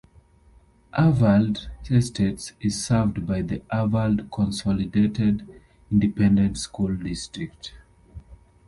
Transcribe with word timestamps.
Uvalde 0.97 1.67
Estates 1.91 2.53
is 2.59 2.83
served 2.83 3.27
by 3.27 3.43
the 3.43 3.61
Uvalde 3.71 4.31
Consolidated 4.31 5.47
Independent 5.91 6.57
School 6.57 6.95
District. 6.97 7.71